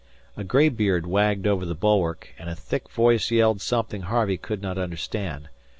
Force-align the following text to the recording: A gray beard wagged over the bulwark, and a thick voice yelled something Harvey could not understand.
A 0.35 0.43
gray 0.43 0.69
beard 0.69 1.05
wagged 1.05 1.45
over 1.45 1.63
the 1.63 1.75
bulwark, 1.75 2.29
and 2.39 2.49
a 2.49 2.55
thick 2.55 2.89
voice 2.89 3.29
yelled 3.29 3.61
something 3.61 4.01
Harvey 4.01 4.35
could 4.37 4.63
not 4.63 4.79
understand. 4.79 5.47